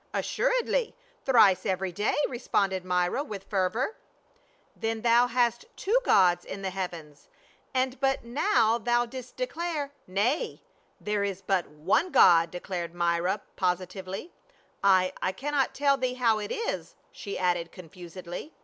[0.15, 0.95] "Assuredly,
[1.25, 3.97] thrice every day," responded Myra, with fervor."
[4.81, 7.29] Then thou hast two gods in the heavens;
[7.71, 10.63] and but now thou didst declare —""Nay,
[10.99, 14.31] there is but one God," declared Myra, posi tively."
[14.83, 18.53] I— I cannot tell thee how it is," she added confusedly.